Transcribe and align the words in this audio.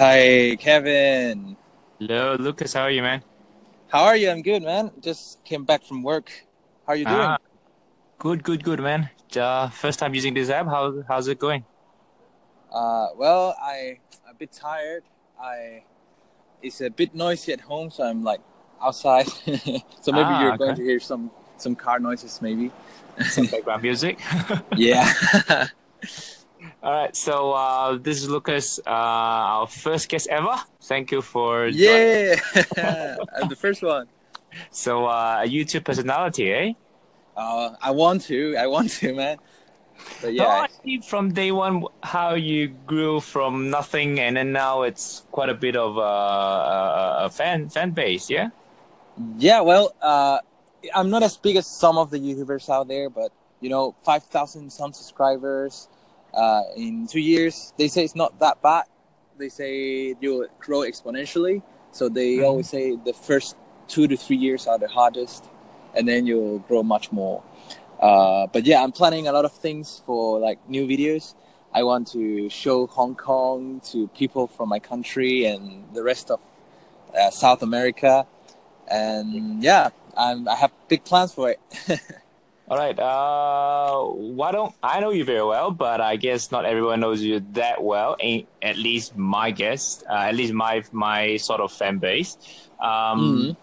Hi, 0.00 0.56
Kevin. 0.56 1.58
Hello, 1.98 2.34
Lucas. 2.40 2.72
How 2.72 2.84
are 2.84 2.90
you, 2.90 3.02
man? 3.02 3.22
How 3.88 4.04
are 4.04 4.16
you? 4.16 4.30
I'm 4.30 4.40
good, 4.40 4.62
man. 4.62 4.92
Just 4.98 5.44
came 5.44 5.64
back 5.66 5.84
from 5.84 6.02
work. 6.02 6.32
How 6.86 6.94
are 6.94 6.96
you 6.96 7.04
doing? 7.04 7.28
Ah, 7.28 7.36
good, 8.18 8.42
good, 8.42 8.64
good, 8.64 8.80
man. 8.80 9.10
Uh, 9.36 9.68
first 9.68 9.98
time 9.98 10.14
using 10.14 10.32
this 10.32 10.48
app. 10.48 10.64
How 10.66 11.02
how's 11.06 11.28
it 11.28 11.38
going? 11.38 11.66
Uh, 12.72 13.08
well, 13.14 13.54
I 13.60 13.98
a 14.26 14.32
bit 14.32 14.52
tired. 14.52 15.04
I 15.38 15.84
it's 16.62 16.80
a 16.80 16.88
bit 16.88 17.14
noisy 17.14 17.52
at 17.52 17.60
home, 17.60 17.90
so 17.90 18.04
I'm 18.04 18.24
like 18.24 18.40
outside. 18.82 19.28
so 20.00 20.12
maybe 20.12 20.32
Ah, 20.32 20.40
you're 20.40 20.56
going 20.56 20.76
to 20.76 20.82
hear 20.82 21.00
some 21.00 21.30
some 21.58 21.76
car 21.76 22.00
noises, 22.00 22.40
maybe. 22.40 22.72
Some 23.28 23.46
background 23.52 23.82
music. 23.82 24.18
yeah. 24.76 25.12
All 26.82 26.92
right. 26.92 27.14
So 27.14 27.52
uh, 27.52 27.98
this 27.98 28.22
is 28.22 28.28
Lucas, 28.28 28.78
uh, 28.86 28.90
our 28.90 29.66
first 29.66 30.08
guest 30.08 30.28
ever. 30.28 30.56
Thank 30.82 31.10
you 31.10 31.20
for 31.20 31.66
yeah. 31.68 32.36
I'm 33.36 33.48
the 33.48 33.56
first 33.56 33.82
one. 33.82 34.06
So 34.70 35.04
uh, 35.06 35.42
a 35.44 35.48
YouTube 35.48 35.84
personality, 35.84 36.52
eh? 36.52 36.72
Uh, 37.36 37.74
I 37.80 37.90
want 37.90 38.22
to. 38.22 38.56
I 38.56 38.66
want 38.66 38.90
to, 39.00 39.14
man. 39.14 39.38
But 40.22 40.32
Yeah. 40.32 40.44
yeah. 40.44 40.66
I 40.66 40.68
see 40.82 41.00
from 41.00 41.32
day 41.32 41.52
one 41.52 41.84
how 42.02 42.34
you 42.34 42.68
grew 42.86 43.20
from 43.20 43.68
nothing, 43.70 44.18
and 44.18 44.36
then 44.36 44.52
now 44.52 44.82
it's 44.82 45.24
quite 45.30 45.50
a 45.50 45.54
bit 45.54 45.76
of 45.76 45.98
uh, 45.98 46.00
a, 46.02 47.24
a 47.26 47.30
fan 47.30 47.68
fan 47.68 47.90
base. 47.90 48.30
Yeah. 48.30 48.48
Yeah, 49.36 49.60
well, 49.60 49.94
uh, 50.00 50.38
I'm 50.94 51.10
not 51.10 51.22
as 51.22 51.36
big 51.36 51.56
as 51.56 51.66
some 51.66 51.98
of 51.98 52.08
the 52.10 52.18
YouTubers 52.18 52.70
out 52.70 52.88
there, 52.88 53.10
but 53.10 53.32
you 53.60 53.68
know, 53.68 53.94
five 54.02 54.24
thousand 54.24 54.72
some 54.72 54.94
subscribers 54.94 55.88
uh, 56.34 56.62
in 56.76 57.06
two 57.06 57.20
years. 57.20 57.72
They 57.76 57.88
say 57.88 58.04
it's 58.04 58.14
not 58.14 58.38
that 58.38 58.60
bad. 58.62 58.84
They 59.38 59.48
say 59.48 60.14
you'll 60.20 60.46
grow 60.60 60.80
exponentially. 60.80 61.62
So 61.92 62.08
they 62.08 62.36
Mhm. 62.36 62.44
always 62.46 62.68
say 62.68 62.96
the 62.96 63.12
first 63.12 63.56
two 63.88 64.06
to 64.06 64.16
three 64.16 64.36
years 64.36 64.66
are 64.66 64.78
the 64.78 64.88
hardest, 64.88 65.44
and 65.94 66.06
then 66.06 66.26
you'll 66.26 66.60
grow 66.60 66.82
much 66.82 67.10
more. 67.10 67.42
Uh, 68.00 68.46
but 68.46 68.64
yeah, 68.64 68.82
I'm 68.82 68.92
planning 68.92 69.28
a 69.28 69.32
lot 69.32 69.44
of 69.44 69.52
things 69.52 70.02
for 70.06 70.38
like 70.38 70.58
new 70.68 70.86
videos. 70.86 71.34
I 71.72 71.82
want 71.84 72.08
to 72.12 72.48
show 72.48 72.86
Hong 72.86 73.14
Kong 73.14 73.80
to 73.92 74.08
people 74.08 74.46
from 74.46 74.68
my 74.68 74.78
country 74.78 75.44
and 75.44 75.84
the 75.94 76.02
rest 76.02 76.30
of 76.30 76.40
uh, 77.14 77.30
South 77.30 77.62
America 77.62 78.26
and 78.88 79.62
yeah, 79.62 79.90
I'm, 80.16 80.48
I 80.48 80.56
have 80.56 80.72
big 80.88 81.04
plans 81.04 81.32
for 81.32 81.50
it. 81.50 81.60
All 82.70 82.78
right. 82.78 82.96
Uh, 82.96 84.04
why 84.38 84.52
don't 84.52 84.72
I 84.80 85.00
know 85.00 85.10
you 85.10 85.24
very 85.24 85.42
well, 85.42 85.72
but 85.72 86.00
I 86.00 86.14
guess 86.14 86.52
not 86.52 86.64
everyone 86.64 87.00
knows 87.00 87.20
you 87.20 87.40
that 87.54 87.82
well. 87.82 88.16
Ain't 88.20 88.46
at 88.62 88.76
least 88.78 89.16
my 89.16 89.50
guess, 89.50 90.04
uh, 90.08 90.30
at 90.30 90.36
least 90.36 90.52
my 90.52 90.84
my 90.92 91.36
sort 91.36 91.60
of 91.60 91.72
fan 91.72 91.98
base. 91.98 92.38
Um, 92.80 93.20
Mhm. 93.20 93.56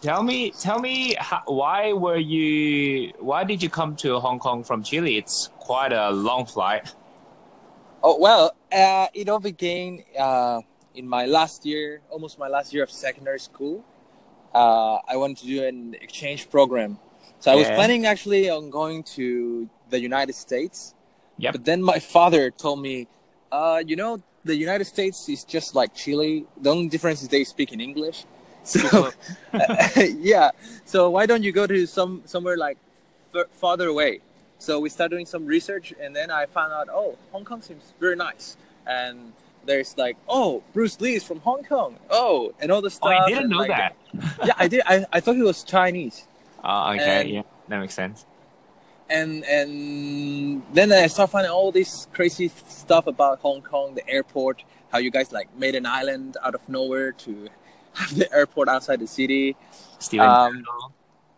Tell 0.00 0.22
me, 0.22 0.50
tell 0.52 0.78
me, 0.78 1.14
how, 1.18 1.42
why 1.44 1.92
were 1.92 2.16
you? 2.16 3.12
Why 3.18 3.44
did 3.44 3.62
you 3.62 3.68
come 3.68 3.96
to 3.96 4.18
Hong 4.18 4.38
Kong 4.38 4.64
from 4.64 4.82
Chile? 4.82 5.18
It's 5.18 5.50
quite 5.58 5.92
a 5.92 6.10
long 6.10 6.46
flight. 6.46 6.94
Oh 8.02 8.16
well, 8.18 8.54
uh, 8.72 9.08
it 9.12 9.28
all 9.28 9.40
began 9.40 10.02
uh, 10.18 10.62
in 10.94 11.06
my 11.06 11.26
last 11.26 11.66
year, 11.66 12.00
almost 12.08 12.38
my 12.38 12.48
last 12.48 12.72
year 12.72 12.82
of 12.84 12.90
secondary 12.90 13.40
school. 13.40 13.84
Uh, 14.54 14.98
I 15.06 15.16
wanted 15.16 15.36
to 15.38 15.46
do 15.46 15.64
an 15.64 15.94
exchange 16.00 16.48
program, 16.48 16.98
so 17.38 17.52
I 17.52 17.54
was 17.54 17.68
Yeah. 17.68 17.76
planning 17.76 18.06
actually 18.06 18.50
on 18.50 18.70
going 18.70 19.02
to 19.16 19.68
the 19.90 20.00
United 20.00 20.34
States. 20.34 20.94
Yep. 21.38 21.52
But 21.52 21.64
then 21.64 21.82
my 21.82 21.98
father 21.98 22.50
told 22.50 22.80
me, 22.82 23.06
uh, 23.52 23.82
you 23.86 23.96
know, 23.96 24.18
the 24.44 24.54
United 24.56 24.84
States 24.86 25.28
is 25.28 25.44
just 25.44 25.74
like 25.74 25.94
Chile. 25.94 26.46
The 26.60 26.70
only 26.70 26.88
difference 26.88 27.22
is 27.22 27.28
they 27.28 27.44
speak 27.44 27.72
in 27.72 27.80
English. 27.80 28.24
So 28.62 29.10
yeah. 29.96 30.50
So 30.84 31.08
why 31.10 31.24
don't 31.26 31.42
you 31.42 31.50
go 31.52 31.66
to 31.66 31.86
some 31.86 32.22
somewhere 32.26 32.56
like 32.58 32.76
f- 33.34 33.46
farther 33.52 33.88
away? 33.88 34.20
So 34.58 34.78
we 34.78 34.90
started 34.90 35.14
doing 35.16 35.24
some 35.24 35.46
research, 35.46 35.94
and 35.98 36.14
then 36.14 36.30
I 36.30 36.44
found 36.44 36.70
out, 36.74 36.88
oh, 36.92 37.16
Hong 37.32 37.46
Kong 37.46 37.62
seems 37.62 37.94
very 37.98 38.16
nice, 38.16 38.58
and 38.86 39.32
there's 39.64 39.96
like, 39.96 40.18
oh, 40.28 40.62
Bruce 40.74 41.00
Lee 41.00 41.14
is 41.14 41.24
from 41.24 41.40
Hong 41.40 41.64
Kong, 41.64 41.96
oh, 42.10 42.52
and 42.60 42.70
all 42.70 42.82
the 42.82 42.90
stuff. 42.90 43.14
Oh. 43.18 43.24
I 43.24 43.28
didn't 43.30 43.48
know 43.48 43.56
like, 43.64 43.70
that. 43.70 43.96
yeah, 44.44 44.52
I 44.58 44.68
did. 44.68 44.82
I, 44.84 45.06
I 45.10 45.20
thought 45.20 45.36
he 45.36 45.42
was 45.42 45.64
Chinese, 45.64 46.26
Uh, 46.62 46.92
okay, 46.94 47.20
And- 47.20 47.28
yeah, 47.28 47.42
that 47.68 47.78
makes 47.80 47.94
sense. 47.94 48.26
and 49.08 49.44
and 49.44 50.62
then 50.72 50.92
I 50.92 51.06
start 51.08 51.30
finding 51.30 51.50
all 51.50 51.72
this 51.72 52.06
crazy 52.12 52.48
stuff 52.68 53.06
about 53.06 53.40
Hong 53.40 53.62
Kong, 53.62 53.94
the 53.94 54.08
airport, 54.08 54.62
how 54.92 54.98
you 54.98 55.10
guys 55.10 55.32
like 55.32 55.48
made 55.56 55.74
an 55.74 55.86
island 55.86 56.36
out 56.44 56.54
of 56.54 56.68
nowhere 56.68 57.12
to 57.12 57.48
have 57.94 58.14
the 58.16 58.32
airport 58.32 58.68
outside 58.68 59.00
the 59.00 59.06
city. 59.06 59.56
Steven. 59.98 60.26
Um, 60.26 60.64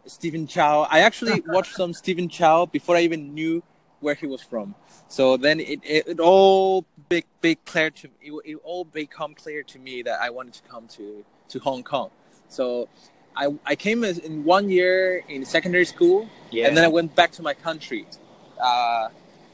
Stephen 0.06 0.46
Chow. 0.46 0.86
I 0.90 1.00
actually 1.00 1.40
watched 1.46 1.74
some 1.74 1.94
Stephen 1.94 2.28
Chow 2.28 2.66
before 2.66 2.96
I 2.96 3.02
even 3.02 3.34
knew 3.34 3.62
where 4.00 4.14
he 4.16 4.26
was 4.26 4.42
from. 4.42 4.74
So 5.08 5.36
then 5.36 5.60
it, 5.60 5.80
it, 5.84 6.08
it 6.08 6.20
all 6.20 6.84
big 7.08 7.24
big 7.40 7.64
clear 7.64 7.90
to 7.90 8.08
it, 8.20 8.32
it 8.44 8.56
all 8.64 8.84
become 8.84 9.34
clear 9.34 9.62
to 9.62 9.78
me 9.78 10.02
that 10.02 10.20
I 10.20 10.28
wanted 10.30 10.54
to 10.54 10.62
come 10.64 10.88
to 10.88 11.24
to 11.50 11.58
Hong 11.60 11.82
Kong. 11.84 12.10
So 12.48 12.88
I 13.36 13.54
I 13.64 13.74
came 13.76 14.04
in 14.04 14.44
one 14.44 14.68
year 14.68 15.22
in 15.28 15.44
secondary 15.44 15.84
school, 15.84 16.28
yeah. 16.50 16.66
and 16.66 16.76
then 16.76 16.84
I 16.84 16.88
went 16.88 17.14
back 17.14 17.32
to 17.32 17.42
my 17.42 17.54
country. 17.54 18.06
Uh, 18.60 19.08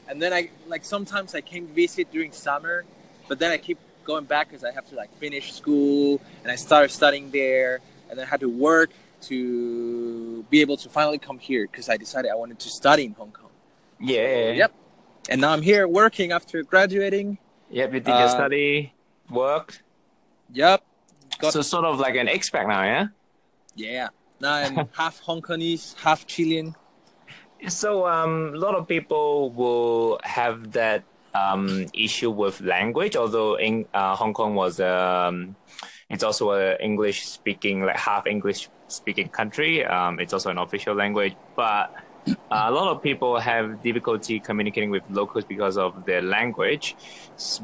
and 0.07 0.21
then 0.21 0.33
I 0.33 0.49
like 0.67 0.83
sometimes 0.83 1.35
I 1.35 1.41
came 1.41 1.67
visit 1.67 2.11
during 2.11 2.31
summer, 2.31 2.85
but 3.27 3.39
then 3.39 3.51
I 3.51 3.57
keep 3.57 3.77
going 4.03 4.25
back 4.25 4.49
because 4.49 4.63
I 4.63 4.71
have 4.71 4.87
to 4.89 4.95
like 4.95 5.11
finish 5.17 5.53
school, 5.53 6.19
and 6.43 6.51
I 6.51 6.55
started 6.55 6.89
studying 6.91 7.31
there, 7.31 7.79
and 8.09 8.17
then 8.17 8.25
I 8.25 8.29
had 8.29 8.41
to 8.41 8.49
work 8.49 8.91
to 9.21 10.43
be 10.49 10.61
able 10.61 10.77
to 10.77 10.89
finally 10.89 11.17
come 11.17 11.39
here 11.39 11.67
because 11.67 11.89
I 11.89 11.97
decided 11.97 12.31
I 12.31 12.35
wanted 12.35 12.59
to 12.59 12.69
study 12.69 13.03
in 13.05 13.13
Hong 13.13 13.31
Kong. 13.31 13.49
yeah. 13.99 14.51
Yep. 14.51 14.73
And 15.29 15.41
now 15.41 15.51
I'm 15.51 15.61
here 15.61 15.87
working 15.87 16.31
after 16.31 16.63
graduating. 16.63 17.37
Yep. 17.69 17.93
You 17.93 17.99
did 17.99 18.07
your 18.07 18.15
Uh, 18.17 18.29
study, 18.29 18.93
worked. 19.29 19.83
Yep. 20.53 20.83
Got 21.37 21.53
So 21.53 21.61
sort 21.61 21.85
of 21.85 21.99
like 21.99 22.15
an 22.15 22.27
expat 22.27 22.67
now, 22.67 22.83
yeah. 22.83 23.07
Yeah. 23.79 24.09
Now 24.41 24.53
I'm 24.53 24.87
half 24.93 25.19
Hong 25.21 25.41
Kongese, 25.41 25.95
half 25.99 26.27
Chilean. 26.27 26.75
So 27.67 28.07
um, 28.07 28.51
a 28.53 28.57
lot 28.57 28.75
of 28.75 28.87
people 28.87 29.51
will 29.51 30.19
have 30.23 30.71
that 30.73 31.03
um, 31.33 31.85
issue 31.93 32.31
with 32.31 32.61
language, 32.61 33.15
although 33.15 33.55
in 33.55 33.85
uh, 33.93 34.15
Hong 34.15 34.33
Kong 34.33 34.55
was 34.55 34.79
um, 34.79 35.55
it's 36.09 36.23
also 36.23 36.51
a 36.51 36.75
English 36.77 37.25
speaking 37.25 37.85
like 37.85 37.97
half 37.97 38.27
English 38.27 38.69
speaking 38.87 39.27
country. 39.29 39.85
Um, 39.85 40.19
it's 40.19 40.33
also 40.33 40.49
an 40.49 40.57
official 40.57 40.95
language, 40.95 41.35
but 41.55 41.91
uh, 42.27 42.33
a 42.67 42.71
lot 42.71 42.87
of 42.95 43.03
people 43.03 43.39
have 43.39 43.81
difficulty 43.83 44.39
communicating 44.39 44.89
with 44.89 45.03
locals 45.09 45.45
because 45.45 45.77
of 45.77 46.05
their 46.05 46.21
language. 46.21 46.95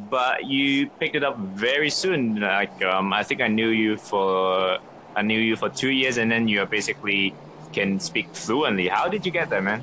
But 0.10 0.46
you 0.46 0.90
picked 1.00 1.16
it 1.16 1.24
up 1.24 1.38
very 1.40 1.90
soon. 1.90 2.42
Like 2.42 2.84
um, 2.84 3.14
I 3.14 3.24
think 3.24 3.42
I 3.42 3.48
knew 3.48 3.70
you 3.70 3.98
for 3.98 4.78
I 5.16 5.22
knew 5.22 5.40
you 5.40 5.56
for 5.56 5.70
two 5.70 5.90
years, 5.90 6.18
and 6.18 6.32
then 6.32 6.48
you 6.48 6.62
are 6.62 6.66
basically 6.66 7.34
can 7.74 8.00
speak 8.00 8.28
fluently. 8.34 8.88
How 8.88 9.08
did 9.08 9.26
you 9.26 9.32
get 9.32 9.50
there, 9.50 9.62
man? 9.62 9.82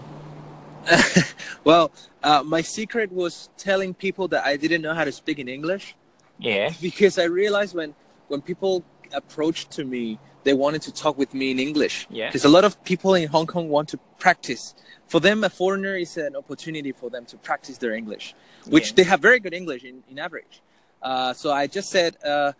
well, 1.64 1.92
uh, 2.22 2.42
my 2.44 2.60
secret 2.60 3.12
was 3.12 3.50
telling 3.56 3.94
people 3.94 4.28
that 4.28 4.44
I 4.44 4.56
didn't 4.56 4.82
know 4.82 4.94
how 4.94 5.04
to 5.04 5.12
speak 5.12 5.38
in 5.38 5.48
English. 5.48 5.94
Yeah. 6.38 6.70
because 6.80 7.18
I 7.18 7.24
realized 7.24 7.74
when 7.74 7.94
when 8.28 8.40
people 8.40 8.84
approached 9.12 9.70
to 9.72 9.84
me, 9.84 10.18
they 10.44 10.54
wanted 10.54 10.82
to 10.82 10.92
talk 10.92 11.18
with 11.18 11.34
me 11.34 11.50
in 11.50 11.58
English. 11.58 12.06
Yeah. 12.10 12.28
Because 12.28 12.44
a 12.44 12.48
lot 12.48 12.64
of 12.64 12.82
people 12.84 13.14
in 13.14 13.28
Hong 13.28 13.46
Kong 13.46 13.68
want 13.68 13.88
to 13.90 13.98
practice. 14.18 14.74
For 15.06 15.20
them, 15.20 15.44
a 15.44 15.50
foreigner 15.50 15.96
is 15.96 16.16
an 16.16 16.34
opportunity 16.36 16.92
for 16.92 17.10
them 17.10 17.26
to 17.26 17.36
practice 17.36 17.76
their 17.78 17.94
English, 17.94 18.34
which 18.66 18.88
Yeah. 18.88 18.94
they 18.96 19.04
have 19.04 19.20
very 19.20 19.40
good 19.40 19.52
English 19.52 19.84
in, 19.84 20.02
in 20.10 20.18
average. 20.18 20.62
Uh, 21.02 21.34
so 21.34 21.52
I 21.52 21.66
just 21.66 21.90
said, 21.90 22.16
uh, 22.24 22.52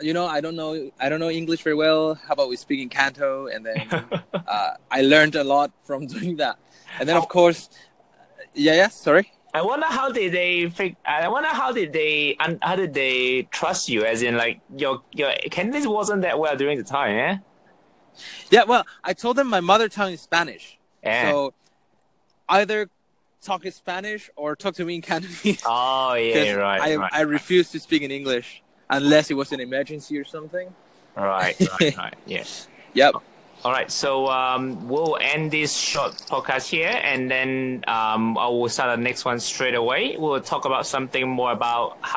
you 0.00 0.14
know, 0.14 0.26
I 0.26 0.40
don't 0.40 0.56
know, 0.56 0.90
I 1.00 1.08
don't 1.08 1.20
know 1.20 1.30
English 1.30 1.62
very 1.62 1.74
well. 1.74 2.14
How 2.14 2.32
about 2.34 2.48
we 2.48 2.56
speak 2.56 2.80
in 2.80 2.88
Canto? 2.88 3.46
And 3.46 3.64
then 3.66 3.88
uh, 4.34 4.70
I 4.90 5.02
learned 5.02 5.34
a 5.34 5.44
lot 5.44 5.72
from 5.84 6.06
doing 6.14 6.36
that. 6.36 6.58
And 6.98 7.08
then, 7.08 7.16
of 7.16 7.28
course, 7.28 7.68
yeah, 8.54 8.74
yeah. 8.74 8.88
Sorry. 8.88 9.32
I 9.54 9.62
wonder 9.62 9.86
how 9.86 10.12
did 10.12 10.32
they 10.32 10.68
fig- 10.68 10.96
I 11.06 11.26
wonder 11.28 11.48
how 11.48 11.72
did 11.72 11.92
they 11.92 12.36
how 12.62 12.76
did 12.76 12.92
they 12.92 13.48
trust 13.50 13.88
you? 13.88 14.04
As 14.04 14.22
in, 14.22 14.36
like 14.36 14.60
your 14.76 15.02
your 15.12 15.32
Cantonese 15.50 15.86
wasn't 15.86 16.22
that 16.22 16.38
well 16.38 16.54
during 16.56 16.76
the 16.78 16.84
time, 16.84 17.16
yeah. 17.16 17.38
Yeah. 18.50 18.64
Well, 18.64 18.84
I 19.02 19.14
told 19.14 19.36
them 19.36 19.48
my 19.48 19.60
mother 19.60 19.88
tongue 19.88 20.12
is 20.12 20.20
Spanish. 20.20 20.78
Yeah. 21.02 21.30
So 21.30 21.54
either 22.48 22.90
talk 23.40 23.64
in 23.64 23.72
Spanish 23.72 24.30
or 24.36 24.54
talk 24.54 24.74
to 24.74 24.84
me 24.84 24.96
in 24.96 25.02
Cantonese. 25.02 25.62
oh 25.66 26.14
yeah, 26.14 26.52
right, 26.54 26.80
I, 26.80 26.96
right, 26.96 27.10
I 27.12 27.20
refuse 27.22 27.70
to 27.70 27.80
speak 27.80 28.02
in 28.02 28.10
English 28.10 28.62
unless 28.90 29.30
it 29.30 29.34
was 29.34 29.52
an 29.52 29.60
emergency 29.60 30.18
or 30.18 30.24
something. 30.24 30.72
right, 31.16 31.56
right, 31.80 31.96
right. 31.96 32.14
Yes. 32.26 32.68
Yep. 32.94 33.14
All 33.64 33.72
right, 33.72 33.90
so 33.90 34.28
um, 34.28 34.88
we'll 34.88 35.18
end 35.20 35.50
this 35.50 35.76
short 35.76 36.12
podcast 36.30 36.68
here, 36.68 37.00
and 37.02 37.28
then 37.28 37.82
um, 37.88 38.38
I 38.38 38.46
will 38.46 38.68
start 38.68 38.96
the 38.96 39.02
next 39.02 39.24
one 39.24 39.40
straight 39.40 39.74
away. 39.74 40.16
We'll 40.16 40.40
talk 40.40 40.64
about 40.64 40.86
something 40.86 41.28
more 41.28 41.50
about 41.50 41.98
how. 42.00 42.16